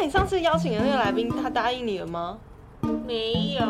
[0.00, 2.38] 那你上次邀请的那个来宾，他答应你了吗？
[3.04, 3.66] 没有，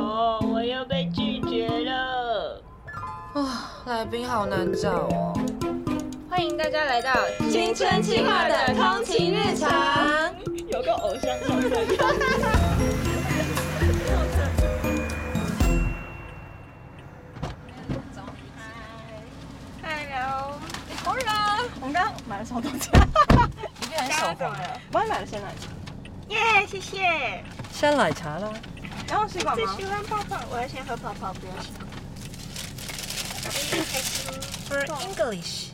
[0.52, 2.62] 我又被拒绝了。
[3.32, 5.32] 啊，来宾好难找哦。
[6.28, 7.14] 欢迎大家来到
[7.50, 9.70] 青春期化的通勤日常，
[10.66, 11.70] 有个偶像上身。
[19.82, 20.60] Hello，
[21.02, 21.64] 好热啊！
[21.80, 22.90] 我们刚刚买了什么东西？
[23.80, 24.36] 一个人手滑。
[24.92, 25.77] 我也买了鲜奶茶，耶，
[26.70, 27.42] 谢谢。
[27.72, 28.52] 先奶茶啦。
[29.08, 29.74] 然后吸管吗？
[29.74, 31.70] 最喜欢泡泡，我要先喝泡泡，不要洗。
[33.42, 33.50] 开
[34.00, 34.30] 心
[34.68, 35.70] ，For English。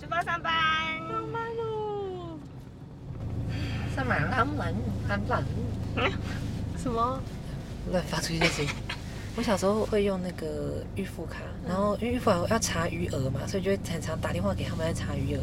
[0.00, 0.52] 出发上班。
[3.94, 4.74] 上马他们
[5.08, 5.44] 很冷。
[6.78, 7.20] 什么？
[7.90, 8.70] 乱发出一些声音。
[9.36, 15.40] 我小时候会用那个预付卡，然后预付卡要查余额嘛，所以就会很常打电话给他们来查余额。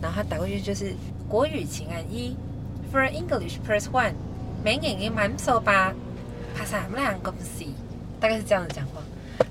[0.00, 0.94] 然后他打过去就是
[1.28, 2.36] 国语请按一
[2.92, 4.14] ，For English press one，
[4.64, 5.92] 美影音满手吧，
[6.56, 7.64] 帕萨两公司，
[8.20, 9.02] 大概是这样子讲话。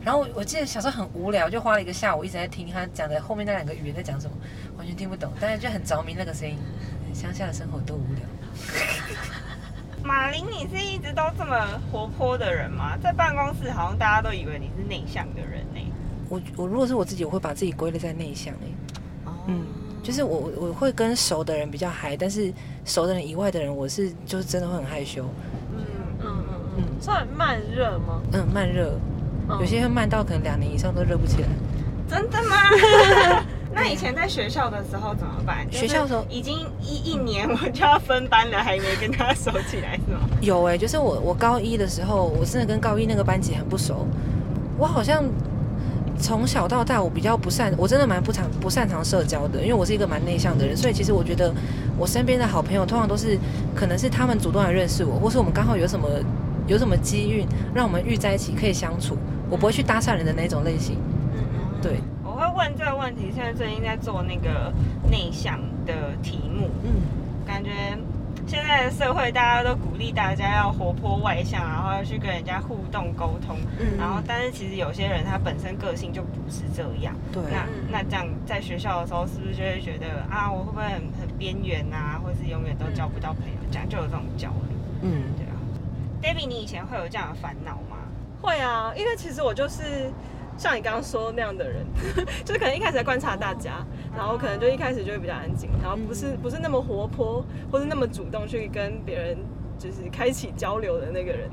[0.03, 4.35] 然后我我记得小时候很无聊，就花了一个下午一直在听他讲的后面那两个语言在讲什么，
[4.77, 6.57] 完全听不懂，但是就很着迷那个声音。
[7.13, 8.23] 乡下的生活多无聊。
[10.03, 12.97] 马林，你是一直都这么活泼的人吗？
[13.01, 15.79] 在办公室好像大家都以为你是内向的人呢。
[16.29, 18.73] 我我如果是我自己，我会把自己归类在内向诶。
[19.25, 19.65] 哦嗯，
[20.05, 22.53] 就是我我会跟熟的人比较嗨，但是
[22.85, 25.25] 熟的人以外的人，我是就是真的会很害羞。
[25.75, 25.81] 嗯
[26.21, 28.21] 嗯嗯嗯，算慢热吗？
[28.31, 28.93] 嗯，慢热，
[29.49, 31.47] 嗯有些会慢到可能两年以上都热不起来。
[32.07, 32.55] 真的吗？
[33.73, 35.65] 那以前在学校的时候怎么办？
[35.71, 40.19] 学校的时候已经一一年我就要分班了，还没跟他熟起来是吗？
[40.39, 44.05] 有哎、就是我我高一的时候，我真的跟高一那个班级很不熟。
[44.77, 45.23] 我好像
[46.19, 51.53] 从小到大，我比较不擅，我真的蛮不常不擅长社交的，因为我是一个蛮内向的人，所以其实我觉得
[51.97, 53.37] 我身边的好朋友通常都是
[53.75, 56.07] 可能是他们主动来认识我，或是我们刚好有什么
[56.67, 59.17] 有什么机遇让我们遇在一起可以相处，
[59.49, 60.95] 我不会去搭讪人的那种类型。
[61.35, 64.73] 嗯嗯，对，我会问这个问题，现在最近在做那个
[65.11, 67.01] 内向的题目，嗯，
[67.45, 67.69] 感觉
[68.47, 73.97] 现在的社会大家都鼓励大家要活泼外向，然后要去跟人家互动沟通，嗯。
[73.97, 85.55] 然后但是其实有些人他本身个性就不是这样，对，那嗯那这样在学校的时候是不是就会觉得啊，我会不会很很边缘啊，或是永远都交不到朋友，这样就有这种焦虑，嗯，对啊。
[86.21, 87.97] David，你以前会有这样的烦恼吗？
[88.41, 90.11] 会啊，因为其实我就是
[90.57, 91.85] 像你刚刚说那样的人，
[92.45, 93.85] 就是可能一开始在观察大家，
[94.15, 99.37] 然后可能就一开始就会比较安静，然后不是不是那么活泼，或是那么主动去跟别人
[99.77, 101.49] 就是开启交流的那个人。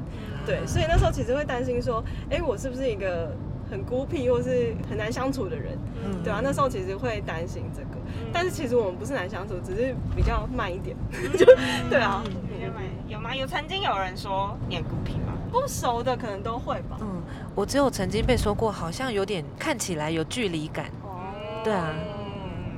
[0.46, 3.30] 对，所以那时候其实会担心说，哎，我是不是一个
[3.70, 5.78] 很孤僻或是很难相处的人？
[6.04, 7.96] 嗯对啊，那时候其实会担心这个，
[8.32, 10.96] 但是其实我们不是难相处，只是比较慢一点。
[11.36, 11.44] 就
[11.88, 12.22] 对啊，
[12.60, 12.80] 有吗？
[13.08, 13.34] 有吗？
[13.34, 15.31] 有曾经有人说你很孤僻吗？
[15.52, 16.96] 不熟的可能都会吧。
[17.02, 17.22] 嗯，
[17.54, 21.20] 我只有曾经被说过，好像有点看起来有距离感，哦，
[21.62, 21.98] 对啊嗯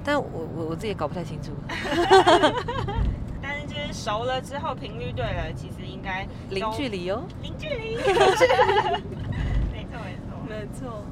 [0.07, 1.53] 但我我我自己也搞不太清楚。
[3.41, 8.13] 但是就是熟了之后，频率对了，其实应该零距离哦，零距离，没错
[9.73, 9.99] 没错。
[10.47, 11.03] 没错。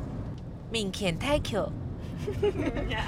[0.70, 1.70] 命欠太 Q。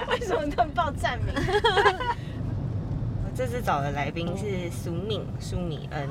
[0.09, 1.35] 为什么他们报站名？
[3.23, 6.09] 我这次找的来宾是苏敏苏米恩，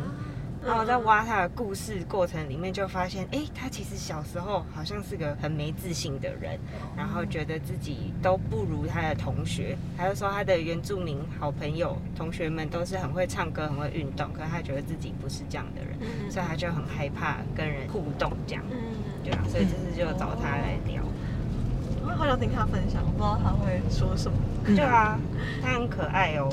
[0.66, 6.58] 然后我在挖他的故事过程里面就发现，哎，他其实小时候好像是个很没自信的人，
[6.96, 18.78] 然后觉得自己都不如他的同学，他就说他的原住民好朋友同学们都是很会唱歌、很会运动，可是他觉得自己不是这样的人，所以他就很害怕跟人互动这样，嗯，
[19.24, 21.04] 对啊，所以这次就找他来聊。
[22.06, 24.38] 我好想听他分享，我不知道他会说什么。
[24.66, 25.20] 嗯对啊，
[25.62, 26.50] 他很可爱哦，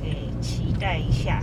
[0.00, 1.42] 可以期待一下。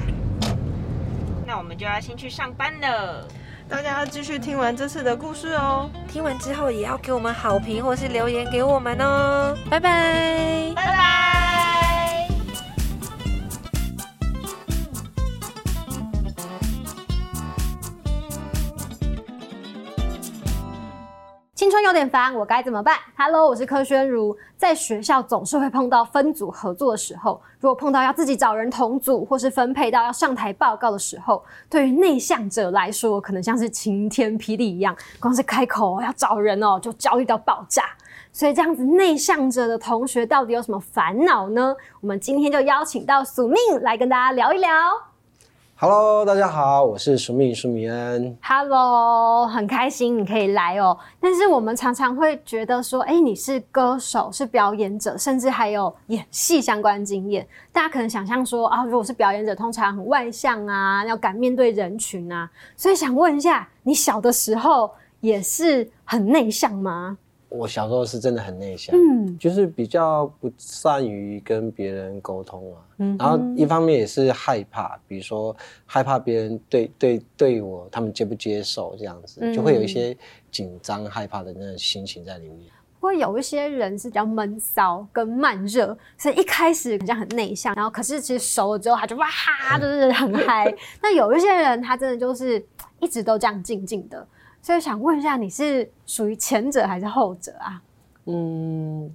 [1.52, 3.28] 那我们就要先去上班了。
[3.68, 5.90] 大家要继续听完这次的故事哦。
[6.08, 10.72] 听完之后也要给我们好评或是留言给我们哦，拜拜。
[10.74, 11.31] 拜拜。
[21.92, 24.34] 有点烦，我该怎么办？Hello，我是柯宣如。
[24.56, 37.84] 在学校总是会碰到分组合作的时候，如果碰到要自己找人同组，或是分配到要上台报告的时候，对于内向者来说，可能像是晴天霹雳一样，光是开口要找人哦，就焦虑到爆炸。
[38.32, 41.76] 所以这样子内向者的同学到底有什么烦恼呢？
[42.00, 45.11] 我们今天就邀请到宿命来跟大家聊一聊。
[45.84, 48.38] Hello，大家好，我是苏密苏米恩。
[48.44, 50.96] Hello，很开心你可以来哦。
[51.20, 57.48] 但是我们常常会觉得说，哎，你是歌手，是表演者，甚至还有演戏相关经验。
[57.72, 62.48] 大家可能想象说啊，如果是表演者，通常很外向啊，要敢面对人群啊。
[62.78, 67.18] 所以想问一下，你小的时候也是很内向吗？
[67.52, 72.80] 我小时候是真的很内向，嗯就是比较不善于跟别人沟通啊。
[72.98, 75.56] 嗯然后一方面也是害怕，比如说
[75.86, 80.18] 害怕别人对对对我他们接不接受这样子，嗯就会有一些
[80.50, 82.72] 紧张害怕的那种心情在里面。
[83.02, 90.72] 会有一些人是比较闷骚跟慢热，所以一开始好像很内向，然后可是其实熟了之后，他就哇哈，就是很嗨。
[91.02, 92.64] 那有一些人他真的就是
[93.00, 94.28] 一直都这样静静的，
[94.62, 97.82] 所以想问一下，你是属于前者还是后者啊？
[98.26, 99.12] 嗯，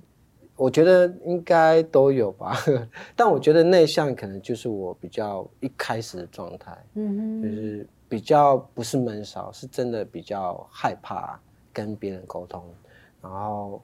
[0.56, 2.56] 我觉得应该都有吧，
[3.14, 6.76] 但我觉得内向可能就是我比较一开始的状态。
[6.94, 11.38] 嗯哼，就是比较不是闷骚，是真的比较害怕
[11.72, 12.62] 跟别人沟通。
[13.22, 13.80] 然后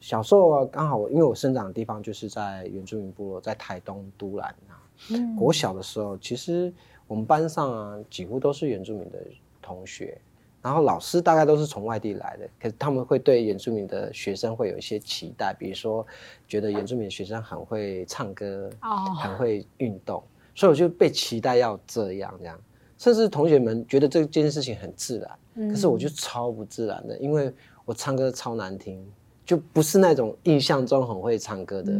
[0.00, 4.80] 小时候啊，刚好我因为我生长的地方就是在原住民部落，在台东都兰啊。
[5.10, 6.72] 嗯我小的时候，其实
[7.06, 9.18] 我们班上啊，几乎都是原住民的
[9.60, 10.18] 同学。
[10.66, 16.04] 然后老师大概都是从外地来的，可是他们会对原住民的学生会有一些期待，比如说
[16.48, 19.14] 觉得原住民的学生很会唱歌，哦。
[19.14, 20.20] 很会运动，
[20.56, 22.58] 所以我就被期待要这样这样，
[22.98, 25.68] 甚至同学们觉得这件事情很自然，嗯。
[25.68, 27.54] 可是我就超不自然的，因为
[27.84, 29.00] 我唱歌超难听，
[29.44, 31.92] 就不是那种印象中很会唱歌的、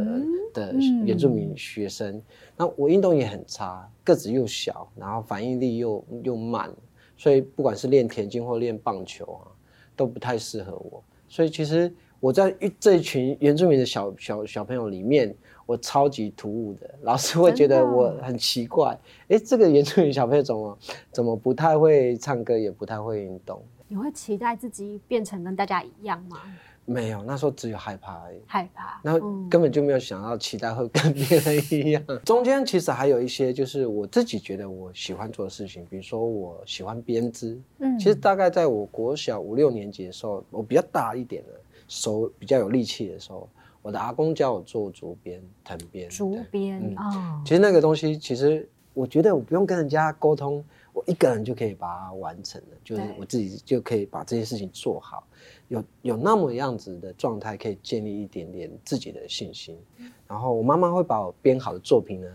[0.53, 1.07] 的嗯。
[1.07, 2.21] 原住民学生。
[2.57, 6.69] 那我运动也很差，个子又小，然后反应力又又慢，
[7.17, 9.49] 所以不管是练田径或练棒球啊，
[9.97, 11.03] 都不太适合我。
[11.29, 15.35] 所以其实我在这群原住民的小小小朋友里面，
[15.67, 18.99] 我超级突兀的，老师会觉得我很奇怪，
[19.29, 20.79] 诶，这个原住民小朋友怎么
[21.11, 23.63] 怎么不太会唱歌，也不太会运动？
[23.89, 26.41] 你会期待自己变成跟大家一样吗？
[26.87, 28.39] 没有，那时候只有害怕而已。
[28.47, 32.03] 害怕，然后嗯根本就没有想到期待会跟别人一样。
[32.25, 37.61] 中间其实还有一些就是我自己觉得我喜欢做的事情，比如说我喜欢编织。
[37.79, 43.49] 嗯其实大概在我国小五六年级的时候，我比较大一点了，手比较有力气的时候，
[43.83, 46.09] 我的阿公教我做竹编、藤编。
[46.09, 50.65] 竹编哦，其实那个东西，其实我觉得我不用跟人家沟通，
[50.97, 55.27] 我一个人就可以把它完成了，就是我自己就可以把这些事情做好，
[55.69, 59.79] 有有那么样子的状态，可以建立一点点自己的信心。
[60.27, 62.29] 然后我妈妈会把我编好的作品呢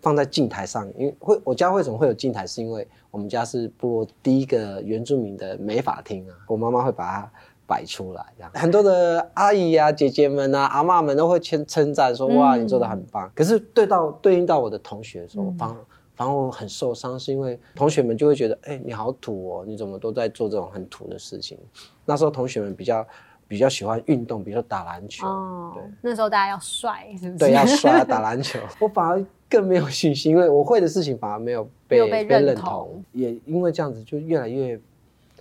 [0.00, 7.30] 放在镜台上，因为会我家为什么会有镜台，是因为我们家是部落第一个原住民的美法厅啊，我妈妈会把它。
[7.66, 13.32] 摆出来，这样很多的阿姨啊、姐姐们啊、阿嬷们都会称称赞说：“哇，你做的很棒。
[13.34, 15.76] 可是对到对应到我的同学的时候，反而
[16.14, 21.58] 反而我很受伤，是因为同学们就会觉得：“哎、你好土哦，你怎么都在做这种很土的事情？”
[22.06, 23.06] 那时候同学们比较
[23.48, 27.38] 比较喜欢运动，比如说打篮球，哦对，那时候大家要帅，是不是？
[27.38, 28.58] 对，要帅 打篮球。
[28.80, 34.80] 我反而更没有信心，因为我会的事情反而没有被被认认同也因为这样子就越来越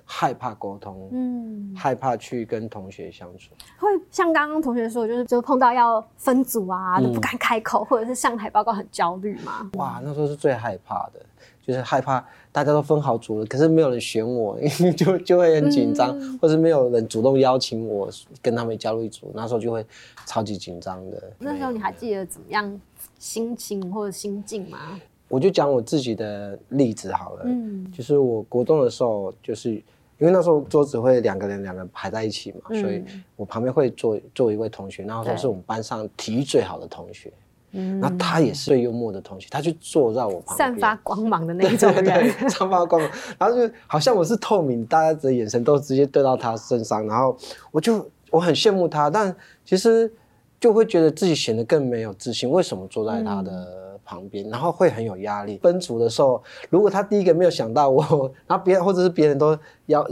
[0.06, 3.52] 害怕沟通，嗯，害怕去跟同学相处。
[3.78, 9.70] 会像刚刚同学说，就是就碰到要分组啊，嗯都不敢开口，或者是上台报告很焦虑嘛。
[9.74, 11.26] 哇，那时候是最害怕的，
[11.66, 14.60] 就是害怕大家都分好组了，可是没有人选我，
[14.96, 18.10] 就 就会很紧张，嗯或是没有人主动邀请我
[18.42, 19.86] 跟他们加入一组，那时候就会
[20.26, 21.32] 超级紧张的。
[21.40, 22.80] 那时候你还记得怎么样
[23.18, 25.00] 心情或者心境吗？
[25.34, 27.92] 我就讲我自己的例子好了，嗯。
[27.92, 32.80] 就是我国中的时候，就是因为那时候桌子会两个人两个排在一起嘛，嗯。
[32.80, 33.04] 所以
[33.36, 37.34] 我旁边会坐坐一位同学，那时候是我们班上体育最好的同学，
[37.72, 38.00] 嗯。
[38.00, 47.36] 那他也是最幽默的同学，他就坐在我旁边，散发光芒的那种对，散发光芒，然后就好像我是透明，大家的眼神都直接对到他身上，然后
[47.72, 49.36] 我就我很羡慕他，但
[49.66, 50.12] 其实
[50.60, 55.58] 就会觉得自己显得更没有自信，为什么坐在他的旁边，然后会很有压力。
[55.58, 58.02] 分组的时候，如果他第一个没有想到我，
[58.48, 59.58] 然后别人或者是别人都
[59.88, 60.08] 邀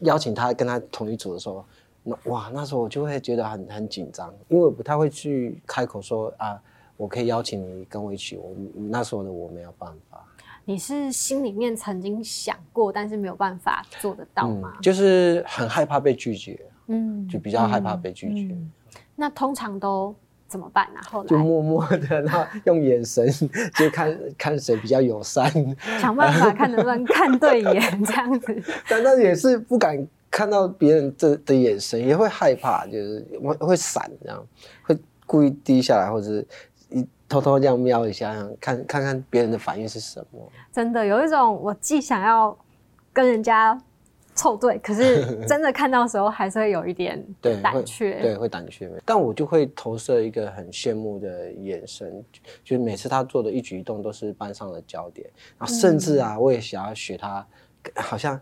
[0.00, 1.64] 邀请他跟他同一组的时候，
[2.02, 6.60] 那哇，那时候我就会觉得很很紧张，因为我不太会去开口说啊。
[6.98, 8.56] 我可以邀请你跟我一起，我
[8.88, 10.24] 那时候的我没有办法。
[10.64, 14.72] 你是心里面曾经想过，但是没有办法做得到吗？
[14.80, 18.72] 就是很害怕被拒绝，嗯，就比较害怕被拒绝，嗯
[19.14, 20.14] 那通常都
[20.48, 23.28] 怎么办呢、后来就默默的，然后用眼神
[23.74, 25.50] 就看看谁比较友善，
[26.00, 28.62] 想办法看能不能看对眼，这样子。
[28.88, 34.46] 但那也是不敢看到别人的的眼神，也会害怕，就是会会闪这样，
[34.82, 36.46] 会故意低下来，或者是
[36.90, 40.40] 一偷偷这样瞄一下，看看看别人的反应是什么。
[40.72, 42.56] 真的有一种我既想要
[43.12, 43.76] 跟人家
[44.36, 47.20] 凑对，可是 真的看到的时候还是会有一点
[47.62, 48.20] 胆怯。
[48.20, 48.88] 对，会胆怯。
[49.04, 52.22] 但我就会投射一个很羡慕的眼神，
[52.62, 55.28] 就是每次他做的一举一动都是班上的焦点，
[55.58, 57.44] 然后甚至啊，我也想要学他，
[57.96, 58.38] 好像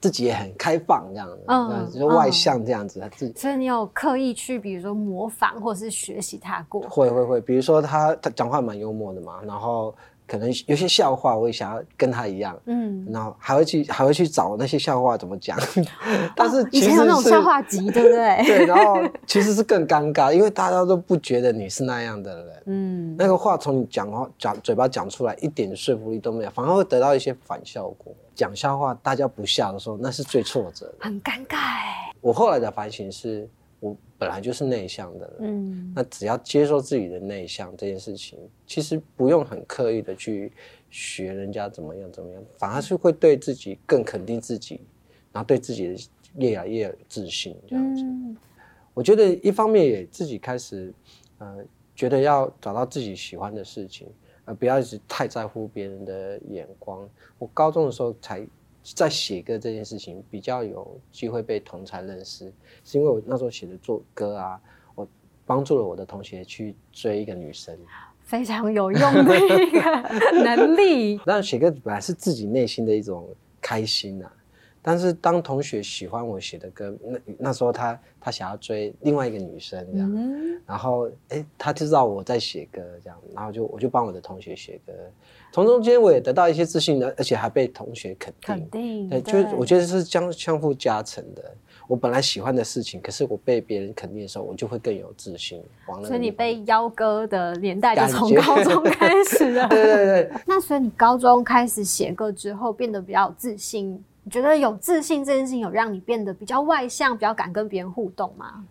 [0.00, 3.36] 自己也很开放这样子，嗯嗯，就是外向这样子，他自己。
[3.36, 6.82] 所以你有刻意去，比如说模仿或是学习他过？
[6.82, 9.94] 会会会，比如说他他讲话蛮幽默的嘛，然后
[10.28, 15.58] 可能有些笑话我也想要跟他一样，嗯，然后还会去还会去找那些笑话怎么讲，
[16.36, 18.44] 但是其实前有那种笑话集， 对不对？
[18.46, 28.14] 对，然后其实是更尴尬，因为大家都不觉得你是那样的人，嗯，那个话从你讲话讲嘴巴讲出来一点说服力都没有，反而会得到一些反效果。
[28.34, 30.94] 讲笑话大家不笑的时候，那是最挫折的。
[31.00, 32.12] 很尴尬哎。
[32.20, 33.57] 我后来的反省是，我
[34.18, 40.52] 本来就是内向的人，嗯那只要接受自己的内向这件事情，其实不用很刻意的去
[40.90, 44.80] 学人家怎么样怎么样，反而是会对自己更肯定自己，
[45.32, 48.02] 然后对自己的越来越有自信这样子。
[48.02, 48.36] 嗯
[48.94, 50.92] 我觉得一方面也自己开始，
[51.38, 54.08] 呃，觉得要找到自己喜欢的事情，
[54.44, 57.08] 呃，不要一直太在乎别人的眼光。
[57.38, 58.44] 我高中的时候才
[58.82, 62.52] 在写歌这件事情比较有机会被同才认识，
[62.84, 64.60] 是因为我那时候写的作歌啊，
[64.94, 65.06] 我
[65.44, 67.76] 帮助了我的同学去追一个女生。
[68.22, 71.18] 非常有用的一个能力。
[71.24, 73.26] 那写歌本来是自己内心的一种
[73.60, 74.30] 开心啊，
[74.82, 84.92] 但是当同学喜欢我写的歌，那那时候他他想要追另外一个女生这样，嗯，然后哎，他就知道我在写歌这样，然后就我就帮我的同学写歌，
[85.52, 88.54] 从中间我也得到一些自信的，而且还被同学肯定。
[88.54, 89.08] 肯定。
[89.08, 91.42] 对，就是我觉得是相相互加成的。
[91.86, 95.62] 我本来喜欢的事情，可是我被别人肯定的时候，我就会更有自信。
[96.04, 99.66] 所以你被邀歌的年代就从高中开始了。
[99.70, 104.04] 对对对，那所以你高中开始写歌之后，变得比较自信。
[104.28, 108.62] 你觉得有自信这件事情有让你变得比较外向，比较敢跟别人互动吗？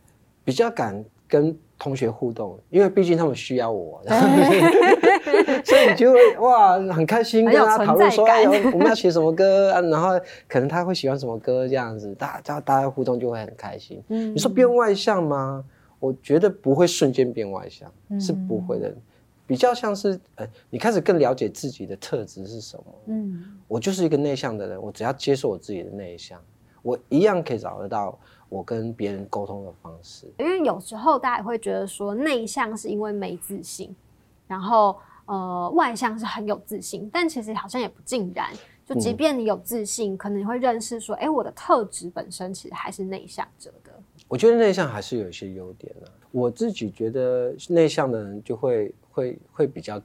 [0.46, 10.10] 比较敢跟同学互动，因为毕竟他们需要我， 所以你就会哇很开心跟他讨论说，哎我们要写什么歌啊，然后
[10.48, 14.00] 可能他会喜欢什么歌这样子，大家大家互动就会很开心。
[14.10, 15.64] 嗯你说变外向吗？
[16.00, 18.94] 我觉得不会瞬间变外向，嗯是不会的，
[19.48, 22.84] 比较像是呃，你开始更了解自己的特质是什么。
[23.08, 26.40] 嗯我就是一个内向的人，我只要接受我自己的内向，
[26.82, 30.32] 我一样可以找得到我跟别人沟通的方式。
[30.38, 33.96] 因为有时候大家也会觉得说内向是因为没自信，
[34.48, 38.52] 然后呃外向是很有自信，但其实好像也不尽然。
[38.86, 43.92] 就即便你有自信，可能你会认识说，哎、我的特质本身其实还是内向者的。
[44.28, 50.02] 我觉得内向还是有一些优点的、我自己觉得内向的人就会会会比较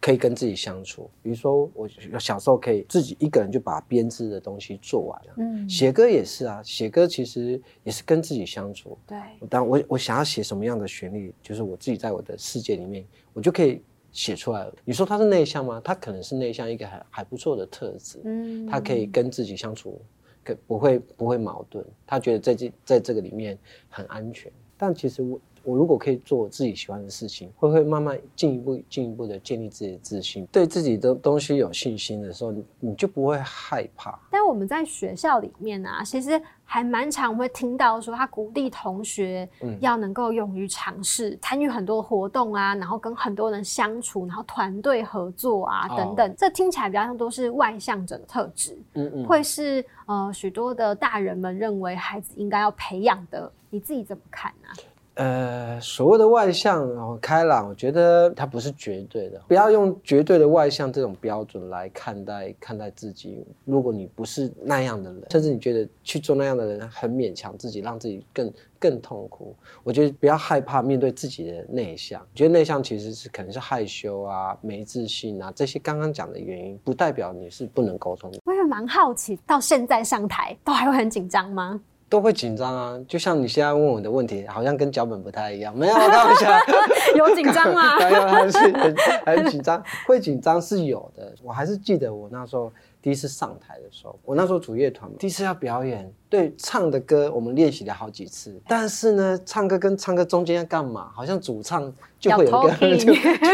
[0.00, 1.08] 可以跟自己相处。
[1.22, 1.88] 比如说我
[2.18, 5.34] 小时候可以自己一个人就把编织的东西做完了。
[5.36, 8.98] 嗯，写歌也是啊，写歌其实也是跟自己相处。
[9.06, 9.16] 对，
[9.48, 14.74] 当我我想要写什么样的旋律，就是我自己在我的世界里面，我就可以写出来了。
[14.84, 15.80] 你说他是内向吗？
[15.84, 18.20] 他可能是内向一个还还不错的特质。
[18.24, 20.02] 嗯他可以跟自己相处，
[20.44, 21.84] 可不会不会矛盾。
[22.06, 23.58] 他觉得在这在这个里面
[23.88, 24.50] 很安全。
[24.76, 34.18] 但其实我我如果可以做我自己喜欢的事情，会会慢慢进一步进一步的建立自己的自信，对自己的东西有信心的时候，你你就不会害怕。
[34.30, 46.34] 但我们在学校里面啊，其实还蛮常会听到说，他鼓励同学嗯要能够勇于尝试，参与很多活动啊，然后跟很多人相处，然后团队合作啊哦等等。
[46.36, 53.50] 这听起来比较像都是外向者的特质，嗯嗯，会是呃许多的大人们认为孩子应该要培养的。
[53.74, 54.68] 你自己怎么看啊？
[55.14, 63.44] 呃，所谓的外向然后开朗，我觉得它不是绝对的，不要用绝对的外向这种标准来看待看待自己。
[63.66, 69.54] 如果你不是那样的人，甚至你觉得去做那样的人很勉强自己，让自己更更痛苦，
[69.84, 72.20] 我觉得不要害怕面对自己的内向。
[72.20, 78.38] 我觉得内向其实是可能是害羞啊、没自信啊这些刚刚讲的原因，不代表你是不能沟通的。
[78.46, 81.78] 我也蛮好奇，到现在上台都还会很紧张吗？
[82.12, 85.74] 都会紧张啊，就像你现在问我的问题，好像跟脚本不太一样。
[85.74, 86.46] 没有，开玩笑。
[87.16, 87.96] 有紧张吗？
[88.04, 91.32] 没有，还是很很紧张， 会紧张是有的。
[91.42, 101.08] 我还是记得我那时候第一次上台的时候，我那时候主乐团嘛第一次要表演，对唱的歌我们练习了好几次，但是呢，唱歌跟唱歌中间要干嘛？
[101.14, 101.90] 好像主唱
[102.20, 103.06] 就会有一个就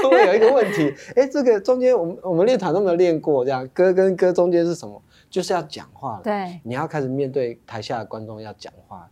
[0.03, 5.01] 就会有一个问题，哎，这个中间我们我们练团都没有练过，这样歌跟歌中间是什么？
[5.31, 6.23] 就是要讲话了。
[6.23, 9.09] 对，你要开始面对台下的观众要讲话。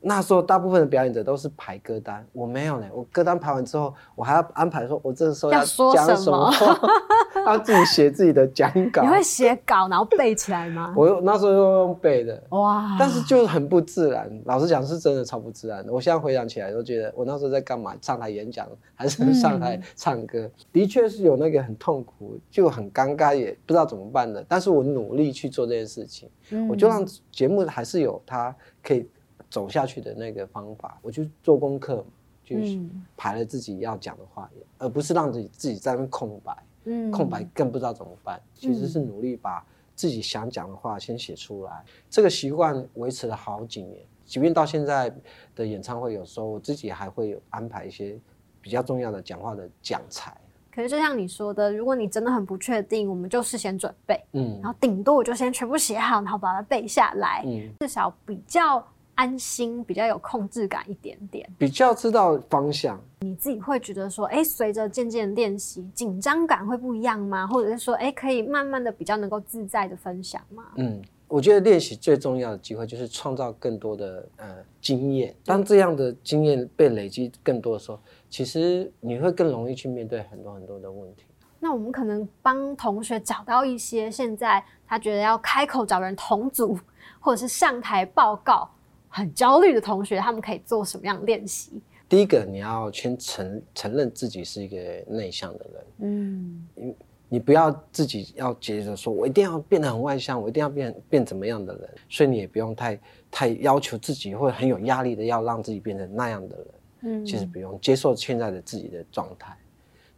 [0.00, 2.86] 那时候大部分的表演者都是排歌单，我没有呢。
[2.92, 6.78] 我歌单排完之后，我还要安排说，我这个时候要说讲什么话，
[7.46, 9.08] 要自己写自己的讲稿你。
[9.08, 10.94] 会写稿然后背起来吗？
[10.96, 12.96] 我用那时候用用背的，哇！
[12.98, 14.30] 但是就是很不自然。
[14.44, 15.92] 老实讲，是真的超不自然的。
[15.92, 17.94] 我现在回想起来，都觉得我那时候在干嘛？
[18.00, 20.48] 上台演讲还是 上台唱歌？
[20.72, 24.44] 的确是有那个很痛苦，就很尴尬，也不知道怎么办的。
[24.48, 26.30] 但是我努力去做这件事情，
[26.68, 29.08] 我就让节目还是有它可以
[29.50, 30.98] 走下去的那个方法。
[31.02, 32.04] 我就做功课嘛，
[32.44, 32.78] 就是
[33.16, 36.56] 排了自己要讲的话，而不是让自己自己在那空白。
[36.84, 38.40] 嗯空白更不知道怎么办。
[38.54, 39.62] 其实是努力把
[39.94, 44.02] 自己想讲的话先写出来，这个习惯维持了好几年。
[44.24, 45.12] 即便到现在
[45.56, 48.18] 的演唱会，有时候我自己还会有安排一些
[48.60, 50.34] 比较重要的讲话的讲材。
[50.70, 58.86] 可是就像你说的，如果你真的很不确定，我们就事先准备，嗯然后顶多我就先全部写好，然后把它背下来，嗯，至少比较
[59.18, 61.44] 安心，比较有控制感一点点。
[61.58, 63.00] 比较知道方向。
[63.18, 67.44] 你自己会觉得说，哎，随着渐渐练习，紧张感会不一样吗？
[67.44, 70.66] 或者是说，哎，可以慢慢的比较能够自在的分享吗？
[70.76, 75.34] 嗯，我觉得练习最重要的机会就是创造更多的呃经验。
[75.44, 77.98] 当这样的经验被累积更多的时候，
[78.30, 81.24] 其实你会更容易去面对很多很多的问题。
[81.58, 86.78] 那我们可能帮同学找到一些现在他觉得要开口找人同组，
[87.18, 88.70] 或者是上台报告
[89.18, 91.72] 很焦虑的同学，他们可以做什么样的练习？
[92.08, 94.76] 第一个，你要先承承认自己是一个
[95.08, 95.84] 内向的人。
[95.98, 96.94] 嗯
[97.30, 102.98] 你不要自己要接着说，我一定要变得很外向，我一定要变变怎么样的人，所以你也不用太
[103.30, 106.66] 太要求自己，会很有压力的要让自己变成那样的人。
[107.00, 109.54] 嗯其实不用接受现在的自己的状态。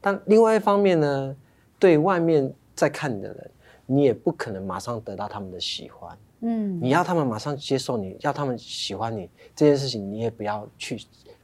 [0.00, 1.36] 但另外一方面呢，
[1.78, 3.50] 对外面在看你的人，
[3.86, 6.16] 你也不可能马上得到他们的喜欢。
[6.40, 10.98] 嗯你要他们马上接受你，要他们喜欢你这件事情，你也不要去，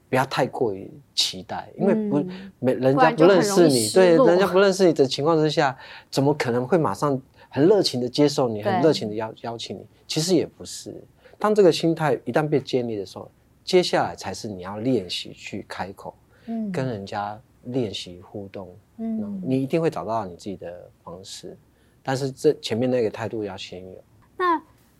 [0.08, 5.76] 不要太过于期待，因为不嗯没人家不认识你，对，人家不认识你的情况之下，
[6.10, 9.86] 怎么可能会马上很热情的接受你，很热情的邀邀请你？
[10.06, 10.94] 其实也不是。
[11.38, 13.30] 当这个心态一旦被建立的时候，
[13.62, 16.14] 接下来才是你要练习去开口，
[16.46, 21.54] 嗯跟人家练习互动，嗯你一定会找到你自己的方式。
[22.02, 24.15] 但是这前面那个态度要先有，那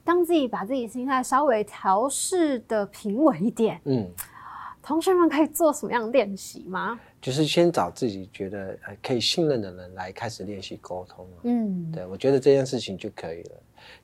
[0.06, 4.08] 当自己把自己心态稍微调试的平稳一点，嗯。
[4.82, 6.96] 同学们可以做什么样的练习吗？
[7.20, 13.50] 就是先找自己觉得呃可以信任的人来开始练习沟通嘛嗯，对，我觉得这件事情就可以了。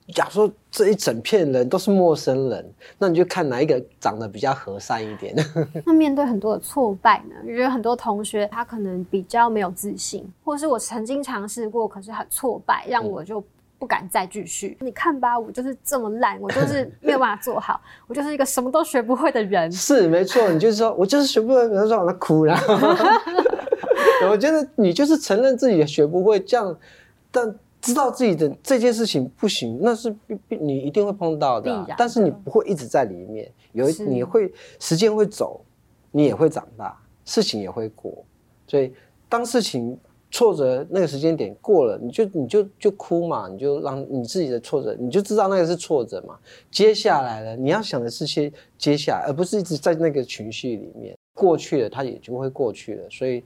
[0.09, 5.33] 假如说这一整片人都是陌生人，那你就看哪一个长得比较和善一点。
[5.87, 7.37] 那面对很多的挫败呢？
[7.43, 13.41] 我觉得很多同学他可能比较没有自信，或是我曾经尝试过，可是很挫败，让我就
[13.83, 14.77] 不敢再继续。
[14.79, 19.71] 你看吧，我就是这么烂，我就是 没有办法做好，我就是一个什么都学不会的人。
[19.73, 22.57] 是没错，你就是说我就是学不会，比如说让他哭了。
[24.31, 26.79] 我觉得你就是承认自己也学不会，这样，
[27.33, 35.61] 但知道自己的这件事情不行，那是必必你一定会碰到的啊、的但是你不会一直在里面，有一你会时间会走，
[36.13, 38.25] 你也会长大，事情也会过，
[38.69, 38.95] 所以
[39.29, 39.99] 当事情
[40.33, 46.37] 挫折那个时间点过了，你就你就就哭嘛，你就让你自己的挫折，你就知道那个是挫折嘛。
[46.71, 51.15] 接下来了，你要想的是些接下来，而不是一直在那个情绪里面。
[51.35, 53.45] 过去了，它也就会过去了，所以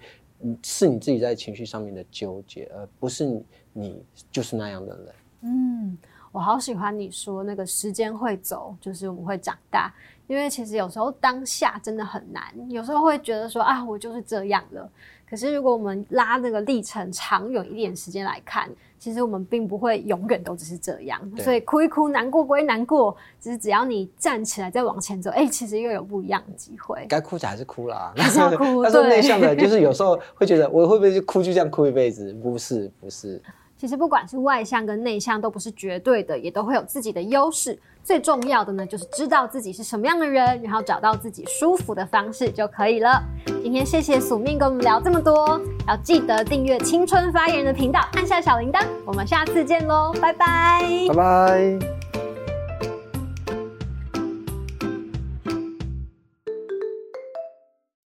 [0.62, 5.06] 是你自己在情绪上面的纠结，而不是你你就是那样的人。
[5.42, 5.98] 嗯，
[6.32, 9.92] 我好喜欢你说那个时间会走，就是我们会长大。
[10.26, 14.88] 因为其实有时候当下真的很难，有时候会觉得说啊，我就是这样了。
[15.28, 21.20] 可是如果我们拉那个历程长远一点时间来看，其实我们并不会永远都只是这样。
[21.38, 27.04] 所以哭一哭，难过归难过，只是只要你站起来再往前走，哎、其实又有不一样的机会。
[27.08, 32.32] 该哭的还是哭啦，还是要哭 但是对内向的，就是有时候会觉得我会不会就哭就这样哭一辈子？
[32.34, 33.42] 不是，不是。
[33.78, 37.78] 其实不管是外向跟内向都不是绝对的，也都会有自己的优势。
[38.02, 43.22] 最重要的呢，就是知道自己是什么样的人，然后找到自己舒服的方式就可以了。
[43.62, 48.84] 今天谢谢宿命跟我们聊这么多，要记得订阅青春发言人的频道，按下小铃铛。
[49.04, 52.25] 我们下次见喽，拜拜拜拜。